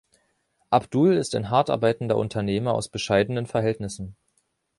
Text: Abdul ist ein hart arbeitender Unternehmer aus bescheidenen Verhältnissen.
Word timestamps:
Abdul 0.71 1.13
ist 1.15 1.35
ein 1.35 1.51
hart 1.51 1.69
arbeitender 1.69 2.17
Unternehmer 2.17 2.73
aus 2.73 2.89
bescheidenen 2.89 3.45
Verhältnissen. 3.45 4.15